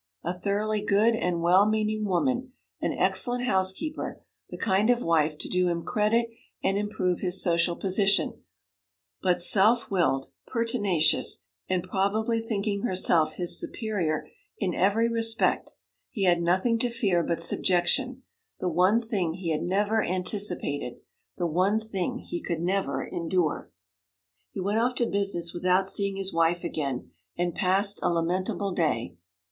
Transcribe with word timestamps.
A 0.23 0.33
thoroughly 0.33 0.81
good 0.81 1.15
and 1.15 1.43
well 1.43 1.67
meaning 1.69 2.05
woman, 2.05 2.53
an 2.81 2.91
excellent 2.91 3.43
housekeeper, 3.43 4.19
the 4.49 4.57
kind 4.57 4.89
of 4.89 5.03
wife 5.03 5.37
to 5.37 5.47
do 5.47 5.67
him 5.67 5.83
credit 5.83 6.27
and 6.63 6.75
improve 6.75 7.19
his 7.19 7.39
social 7.39 7.75
position; 7.75 8.41
but 9.21 9.39
self 9.39 9.91
willed, 9.91 10.31
pertinacious, 10.47 11.43
and 11.69 11.83
probably 11.83 12.39
thinking 12.39 12.81
herself 12.81 13.33
his 13.33 13.59
superior 13.59 14.27
in 14.57 14.73
every 14.73 15.07
respect. 15.07 15.75
He 16.09 16.23
had 16.23 16.41
nothing 16.41 16.79
to 16.79 16.89
fear 16.89 17.21
but 17.21 17.39
subjection 17.43 18.23
the 18.59 18.69
one 18.69 18.99
thing 18.99 19.35
he 19.35 19.51
had 19.51 19.61
never 19.61 20.01
anticipated, 20.03 20.99
the 21.37 21.45
one 21.45 21.79
thing 21.79 22.17
he 22.17 22.41
could 22.41 22.59
never 22.61 23.03
endure. 23.05 23.69
He 24.49 24.61
went 24.61 24.79
off 24.79 24.95
to 24.95 25.05
business 25.05 25.53
without 25.53 25.87
seeing 25.87 26.15
his 26.15 26.33
wife 26.33 26.63
again, 26.63 27.11
and 27.37 27.53
passed 27.53 27.99
a 28.01 28.09
lamentable 28.09 28.71
day. 28.71 29.15